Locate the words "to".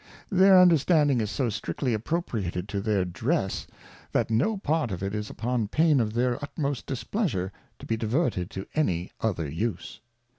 2.69-2.81, 7.77-7.85, 8.49-8.65